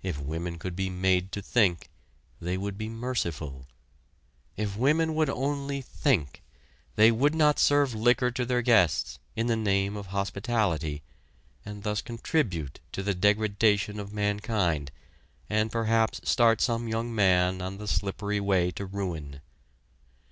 [0.00, 1.90] If women could be made to think,
[2.40, 3.66] they would be merciful.
[4.56, 6.44] If women would only think,
[6.94, 11.02] they would not serve liquor to their guests, in the name of hospitality,
[11.64, 14.92] and thus contribute to the degradation of mankind,
[15.50, 19.40] and perhaps start some young man on the slippery way to ruin.